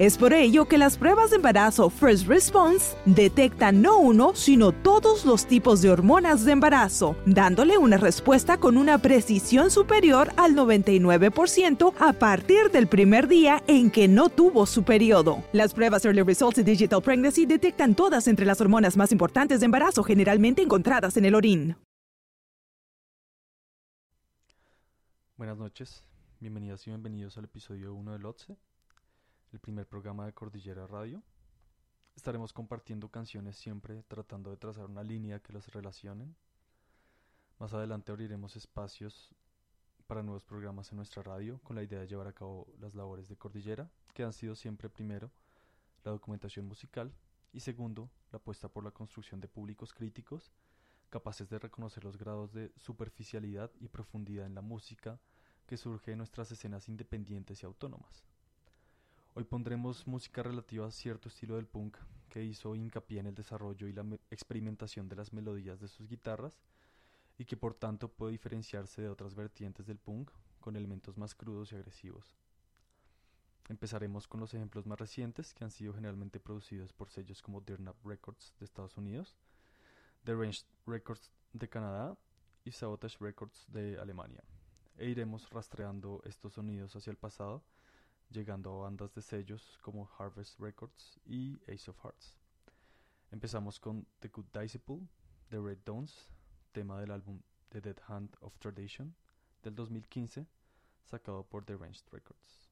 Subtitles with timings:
[0.00, 5.26] Es por ello que las pruebas de embarazo First Response detectan no uno, sino todos
[5.26, 11.92] los tipos de hormonas de embarazo, dándole una respuesta con una precisión superior al 99%
[12.00, 15.44] a partir del primer día en que no tuvo su periodo.
[15.52, 19.66] Las pruebas Early Results y Digital Pregnancy detectan todas entre las hormonas más importantes de
[19.66, 21.76] embarazo generalmente encontradas en el orín.
[25.36, 26.02] Buenas noches,
[26.40, 28.56] bienvenidas y bienvenidos al episodio 1 del OTSE
[29.52, 31.22] el primer programa de Cordillera Radio.
[32.14, 36.36] Estaremos compartiendo canciones siempre tratando de trazar una línea que las relacionen.
[37.58, 39.34] Más adelante abriremos espacios
[40.06, 43.28] para nuevos programas en nuestra radio con la idea de llevar a cabo las labores
[43.28, 45.30] de Cordillera, que han sido siempre primero
[46.04, 47.12] la documentación musical
[47.52, 50.52] y segundo la apuesta por la construcción de públicos críticos
[51.10, 55.18] capaces de reconocer los grados de superficialidad y profundidad en la música
[55.66, 58.24] que surge de nuestras escenas independientes y autónomas.
[59.40, 61.96] Hoy pondremos música relativa a cierto estilo del punk
[62.28, 66.60] que hizo hincapié en el desarrollo y la experimentación de las melodías de sus guitarras
[67.38, 70.30] y que por tanto puede diferenciarse de otras vertientes del punk
[70.60, 72.36] con elementos más crudos y agresivos.
[73.70, 77.96] Empezaremos con los ejemplos más recientes que han sido generalmente producidos por sellos como Dirnap
[78.04, 79.38] Records de Estados Unidos,
[80.24, 82.14] The Range Records de Canadá
[82.62, 84.44] y Sabotage Records de Alemania.
[84.98, 87.62] E iremos rastreando estos sonidos hacia el pasado
[88.30, 92.38] llegando a bandas de sellos como Harvest Records y Ace of Hearts.
[93.30, 95.00] Empezamos con The Good Disciple
[95.50, 96.28] de Red Dawns,
[96.72, 99.14] tema del álbum The Dead Hand of Tradition
[99.62, 100.46] del 2015,
[101.04, 102.70] sacado por The Ranged Records.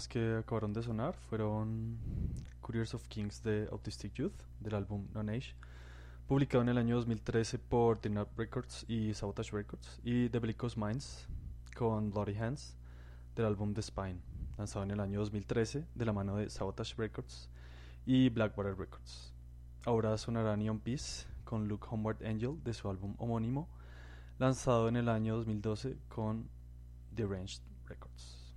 [0.00, 1.98] temas que acabaron de sonar fueron
[2.60, 5.54] Couriers of Kings de Autistic Youth, del álbum Non Age,
[6.26, 11.28] publicado en el año 2013 por Up Records y Sabotage Records, y The Bellicose Minds
[11.76, 12.76] con Bloody Hands,
[13.34, 14.20] del álbum The Spine,
[14.56, 17.50] lanzado en el año 2013 de la mano de Sabotage Records
[18.06, 19.34] y Blackwater Records.
[19.84, 23.68] Ahora sonará Neon Peace con Luke Homeward Angel de su álbum homónimo,
[24.38, 26.48] lanzado en el año 2012 con
[27.14, 28.54] The Ranged Records.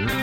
[0.00, 0.21] Bye.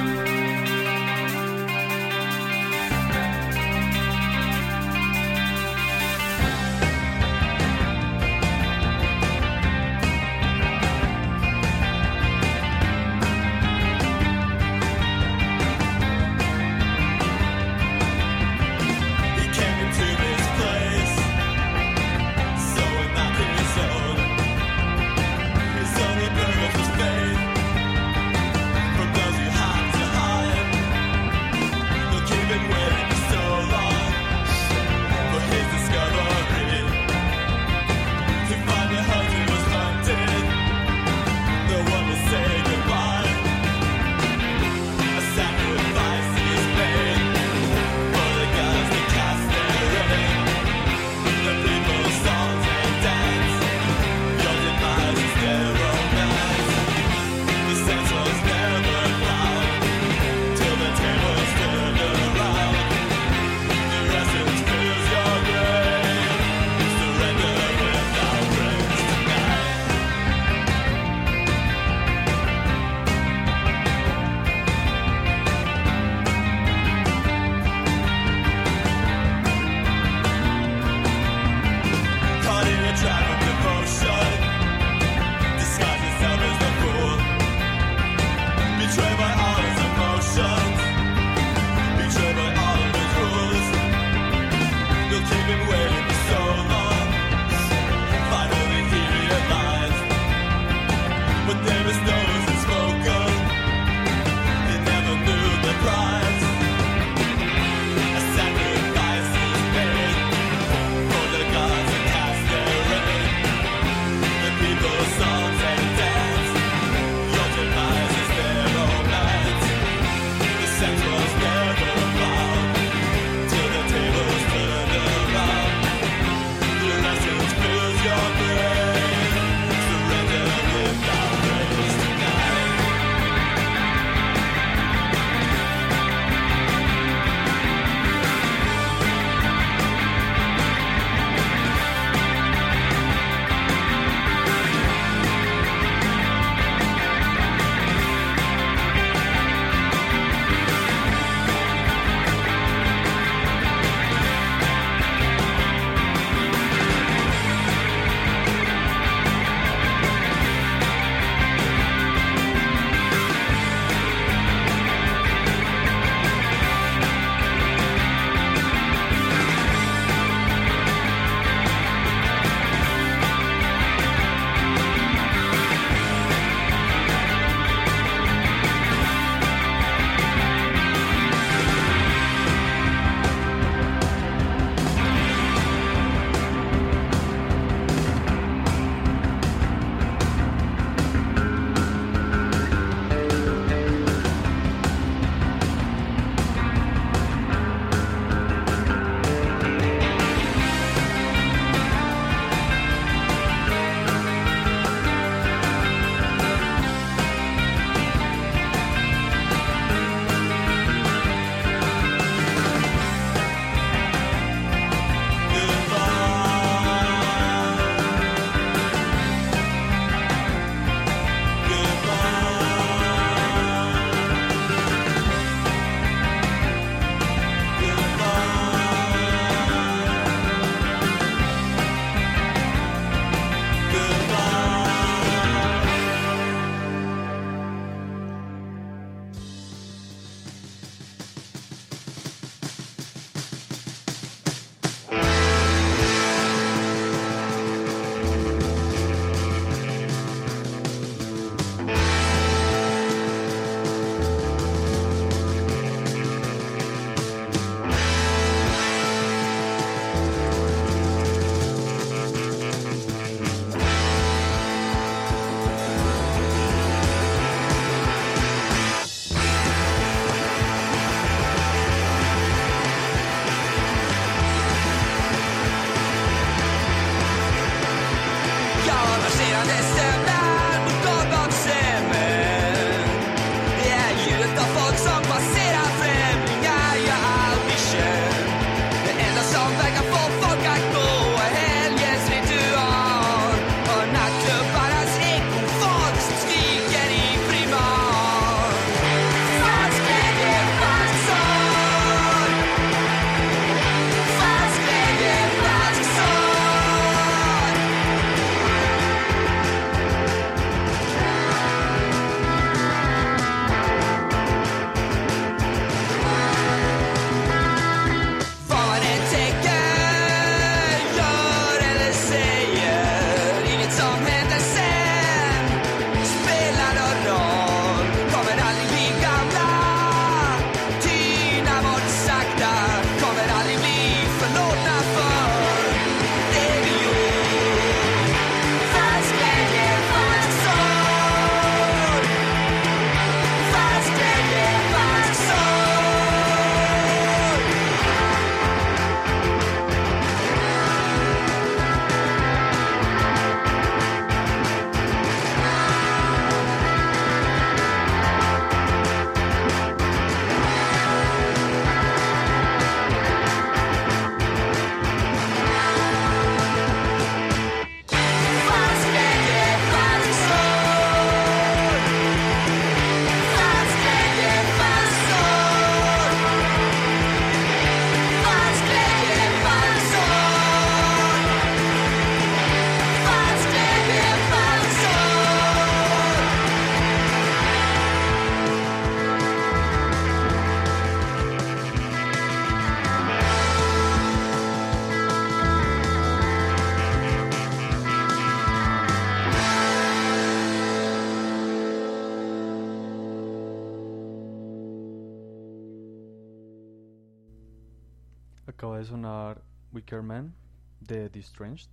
[408.99, 409.61] De sonar
[409.93, 410.53] Wicker Man
[410.99, 411.87] de The Strange,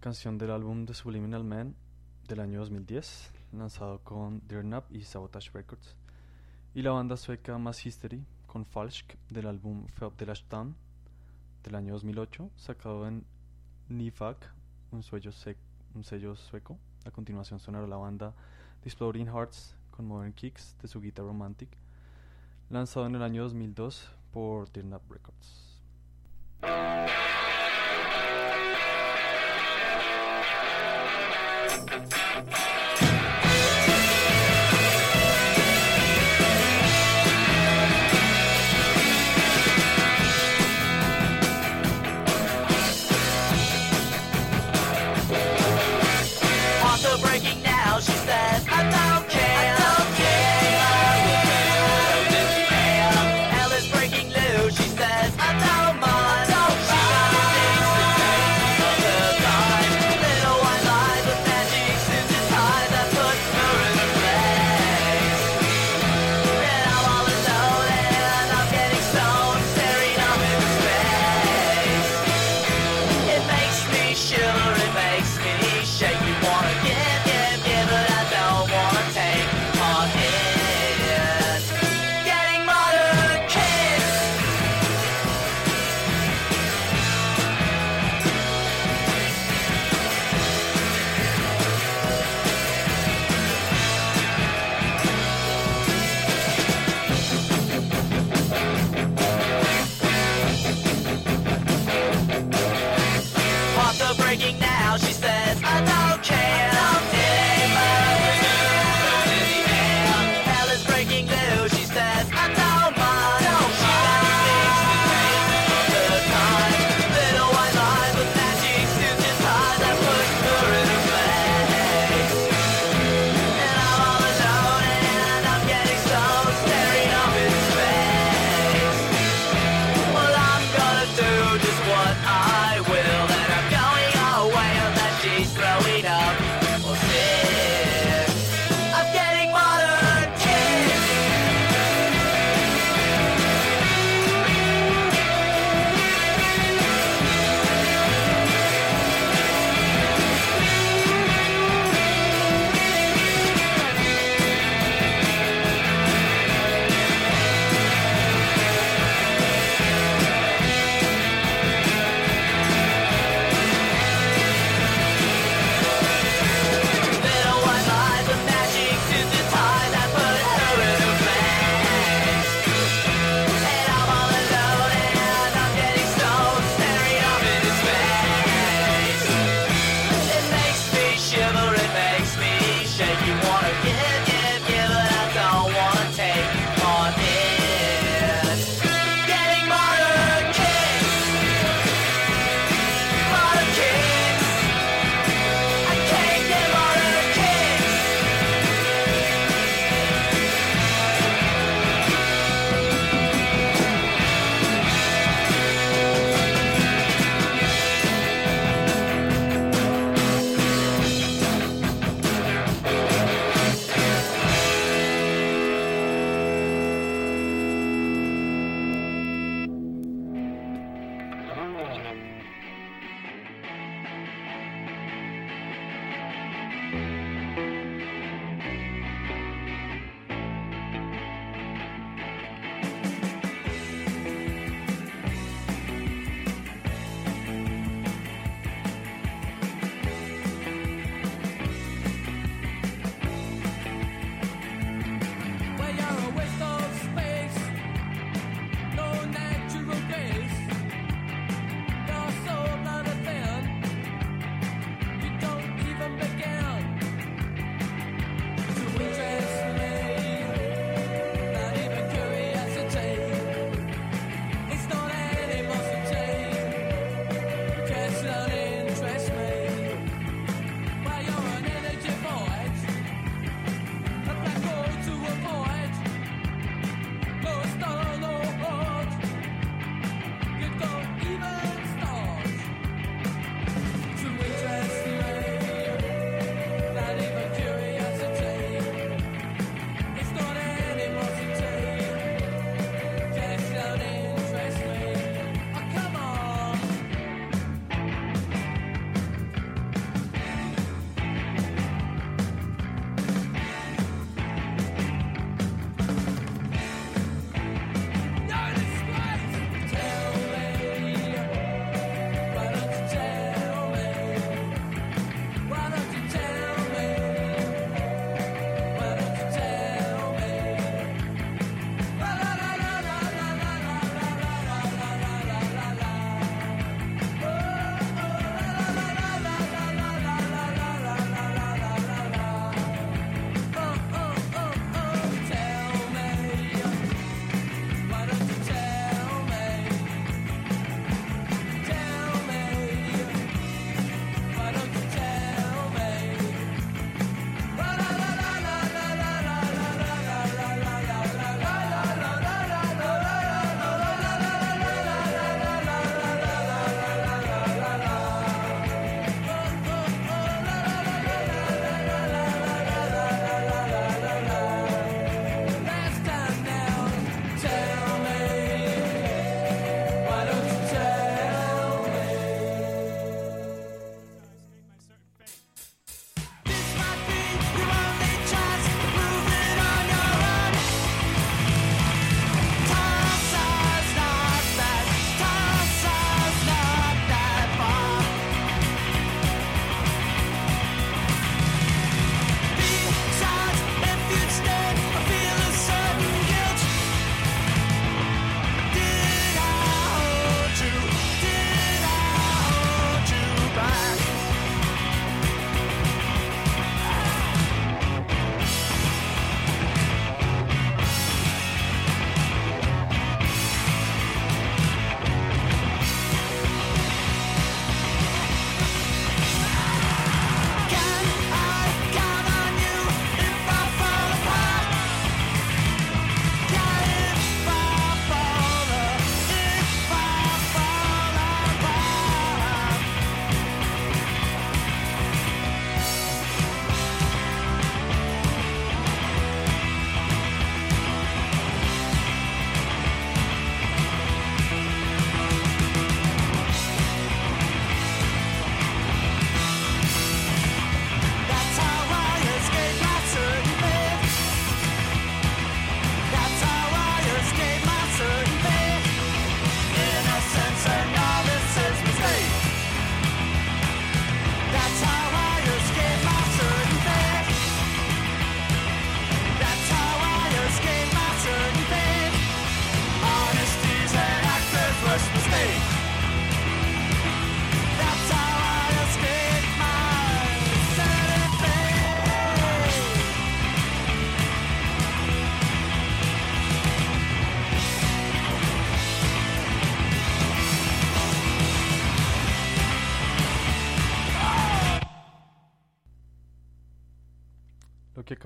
[0.00, 1.74] canción del álbum The Subliminal Man
[2.26, 5.94] del año 2010, lanzado con Dear Nap y Sabotage Records,
[6.74, 10.74] y la banda sueca Mass History con Falsk del álbum Felt de Town
[11.62, 13.26] del año 2008, sacado en
[13.90, 14.50] Nifak,
[14.92, 16.78] un sello, sueco.
[17.04, 18.34] A continuación sonará la banda
[18.86, 21.68] Exploding Hearts con Modern Kicks de su guitarra Romantic,
[22.70, 25.65] lanzado en el año 2002 por Dear Nap Records.
[26.62, 27.25] Thank you.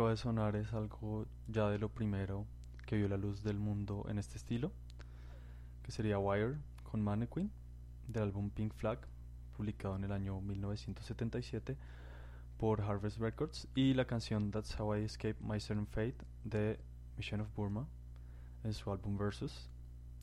[0.00, 2.46] Acaba de sonar es algo ya de lo primero
[2.86, 4.72] que vio la luz del mundo en este estilo,
[5.82, 7.50] que sería Wire con Mannequin,
[8.08, 8.98] del álbum Pink Flag,
[9.54, 11.76] publicado en el año 1977
[12.56, 16.80] por Harvest Records, y la canción That's How I Escape My Certain Fate de
[17.18, 17.86] Mission of Burma,
[18.64, 19.68] en su álbum Versus,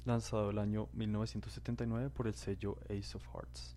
[0.05, 3.75] lanzado el año 1979 por el sello Ace of Hearts.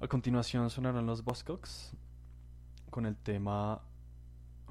[0.00, 1.92] A continuación sonarán los Buzzcocks
[2.90, 3.82] con el tema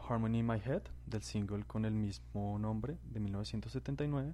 [0.10, 4.34] Harmony in My Head del single con el mismo nombre de 1979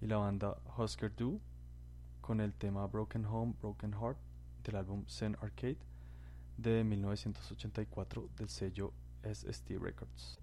[0.00, 1.40] y la banda Husker Du
[2.20, 4.18] con el tema Broken Home, Broken Heart
[4.64, 5.78] del álbum Zen Arcade
[6.56, 8.92] de 1984 del sello
[9.22, 10.40] SST Records.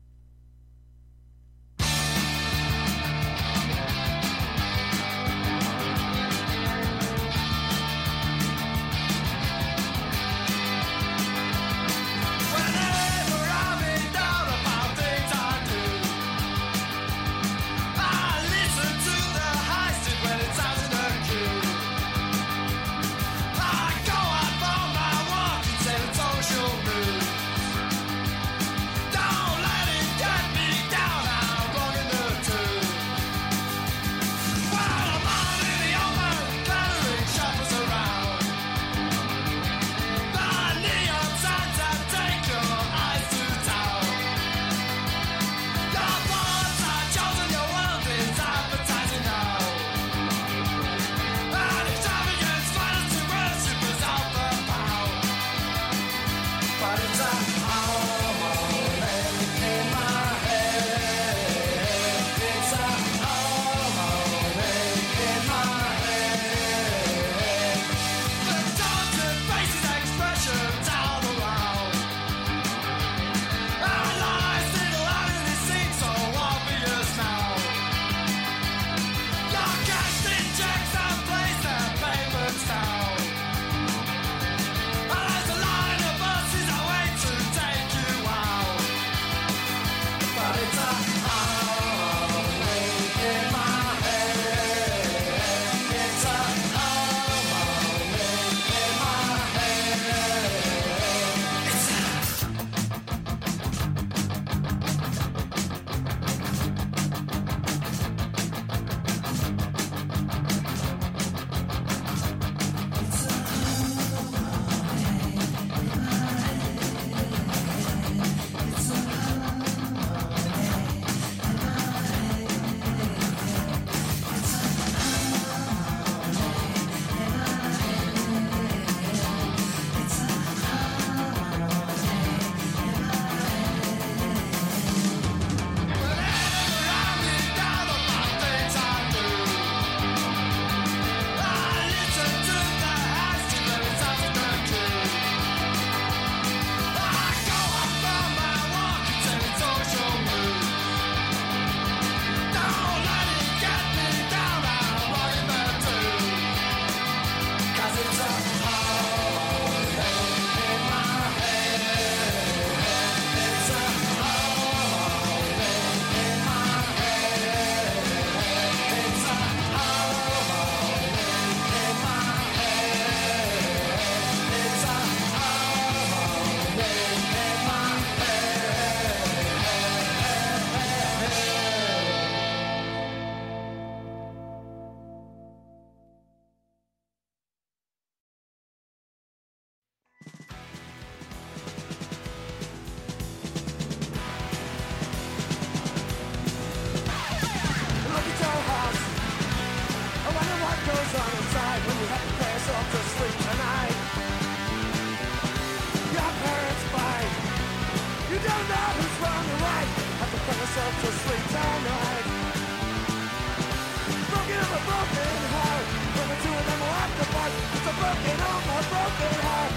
[218.24, 219.72] knocking on my broken heart.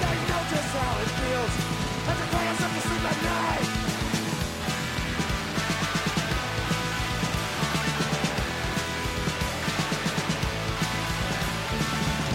[0.00, 1.54] Now you know just how it feels.
[2.10, 3.68] As I cry yourself to sleep at night.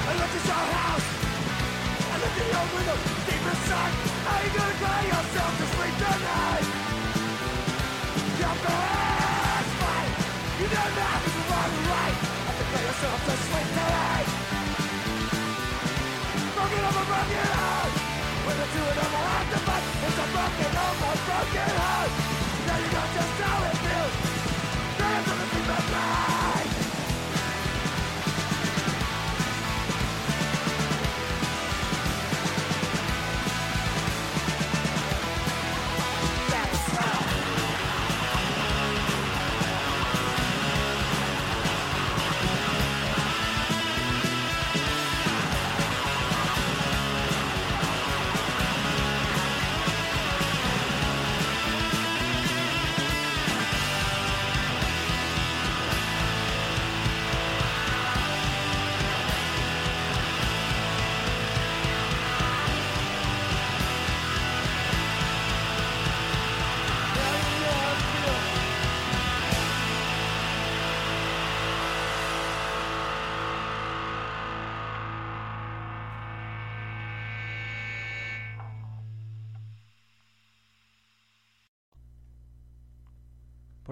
[0.07, 0.13] I
[0.79, 1.07] house.
[1.99, 2.17] I
[2.75, 2.97] window.
[3.27, 3.93] Deep inside,
[4.43, 6.65] you gonna cry yourself to sleep tonight?
[8.39, 8.59] You're.
[10.59, 10.67] You
[11.23, 11.31] to
[11.91, 12.15] right.
[12.47, 14.28] Have to cry yourself to sleep tonight
[16.87, 17.93] over broken heart.
[18.45, 19.85] With a chewing over to fight.
[20.05, 20.93] It's a broken oh,
[21.27, 22.11] broken heart.
[22.67, 23.48] Now you got yourself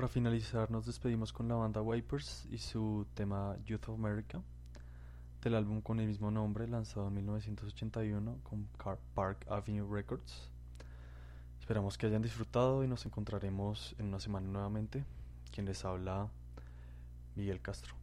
[0.08, 4.42] Para finalizar nos despedimos con la banda Wipers y su tema Youth of America
[5.42, 8.70] del álbum con el mismo nombre lanzado en 1981 con
[9.14, 10.50] Park Avenue Records.
[11.60, 15.04] Esperamos que hayan disfrutado y nos encontraremos en una semana nuevamente.
[15.52, 16.30] Quien les habla,
[17.36, 17.97] Miguel Castro.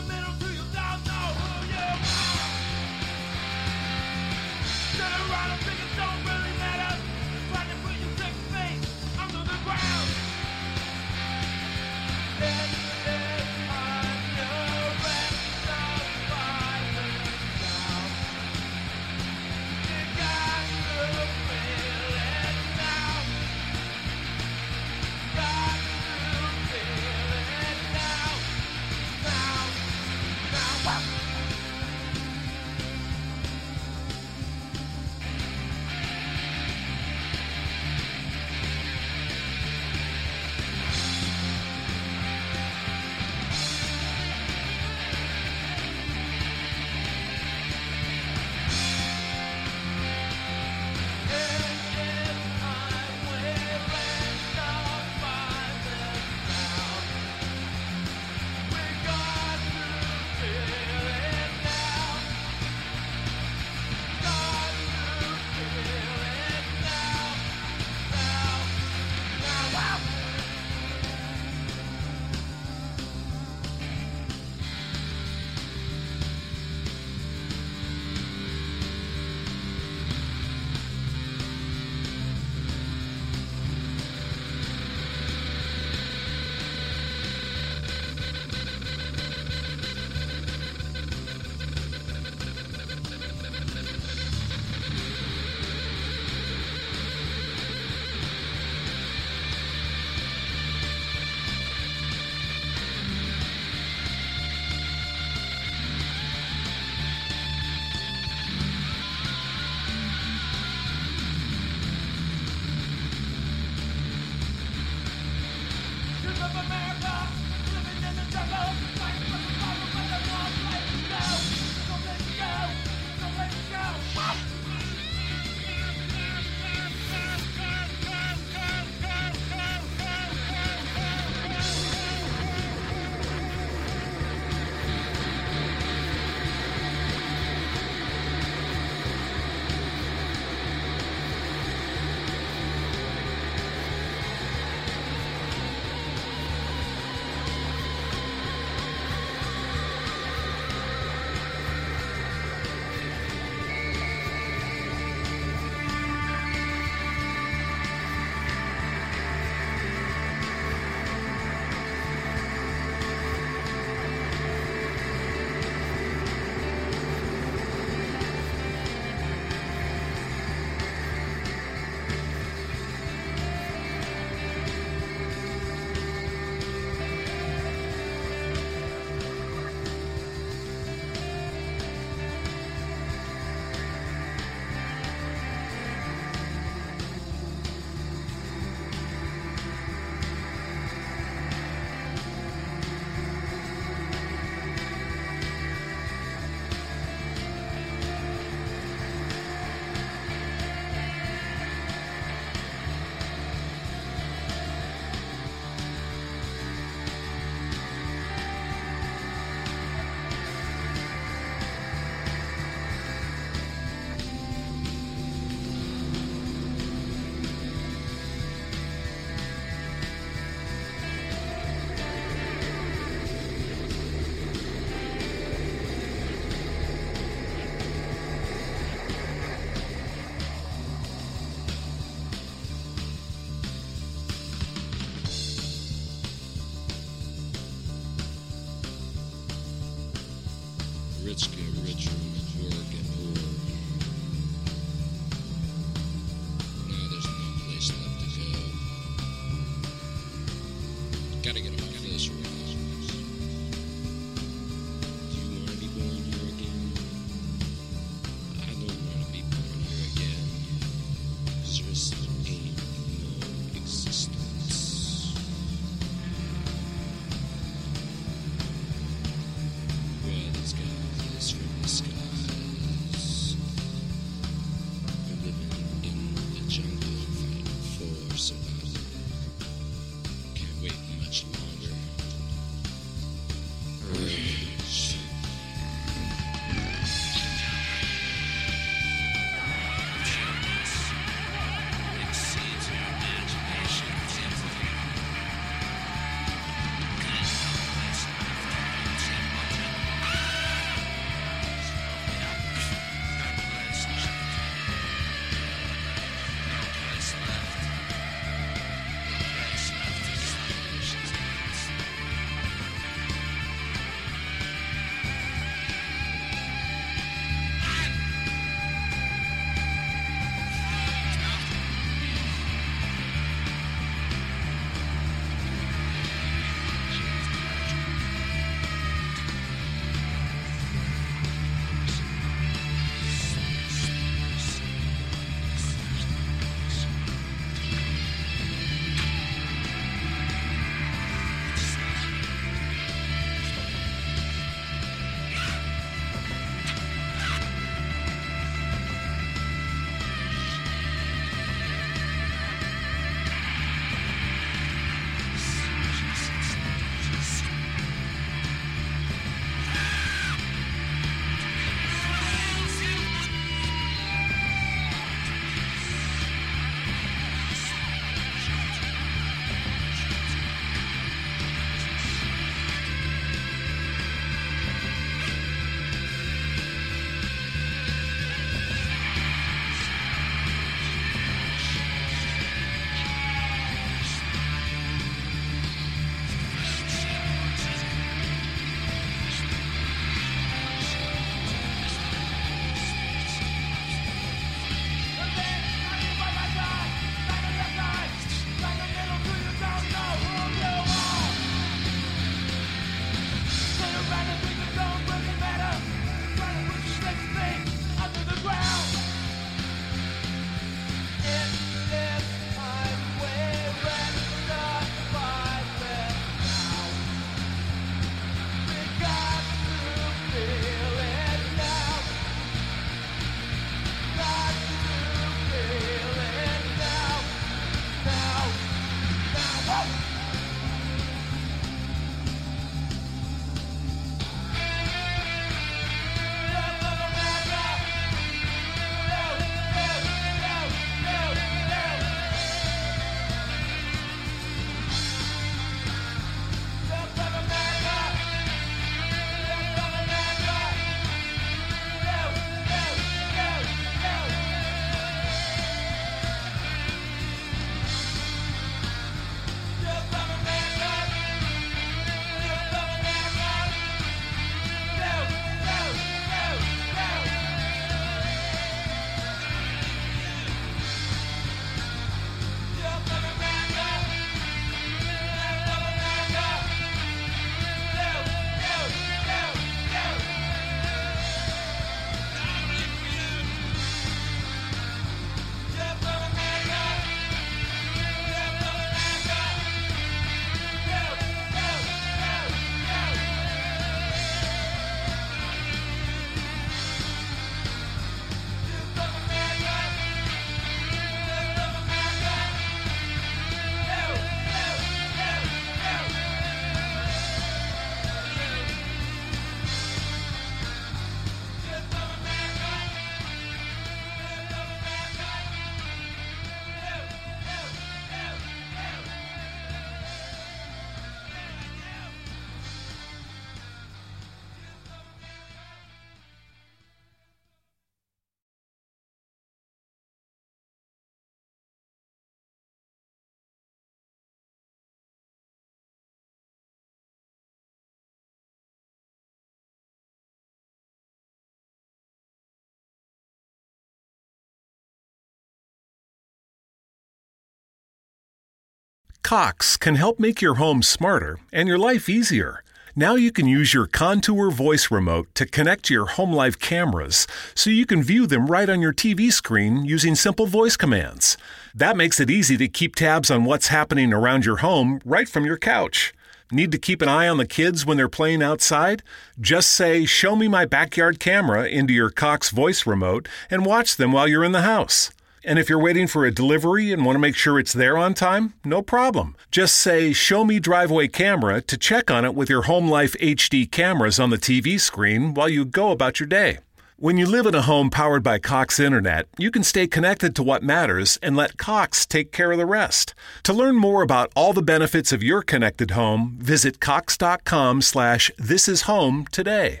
[549.42, 552.82] Cox can help make your home smarter and your life easier.
[553.16, 557.46] Now you can use your Contour voice remote to connect to your home life cameras
[557.74, 561.56] so you can view them right on your TV screen using simple voice commands.
[561.94, 565.64] That makes it easy to keep tabs on what's happening around your home right from
[565.64, 566.32] your couch.
[566.70, 569.24] Need to keep an eye on the kids when they're playing outside?
[569.60, 574.30] Just say, Show me my backyard camera into your Cox voice remote and watch them
[574.30, 575.32] while you're in the house.
[575.64, 578.34] And if you're waiting for a delivery and want to make sure it's there on
[578.34, 579.56] time, no problem.
[579.70, 583.90] Just say, Show me driveway camera to check on it with your Home Life HD
[583.90, 586.78] cameras on the TV screen while you go about your day.
[587.16, 590.62] When you live in a home powered by Cox Internet, you can stay connected to
[590.62, 593.34] what matters and let Cox take care of the rest.
[593.64, 598.88] To learn more about all the benefits of your connected home, visit cox.com slash this
[598.88, 600.00] is home today.